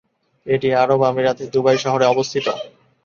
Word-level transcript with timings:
এটি 0.45 0.69
আরব 0.75 1.01
আমিরাতের 1.03 1.47
দুবাই 1.53 1.77
শহরে 1.83 2.05
অবস্থিত। 2.07 2.45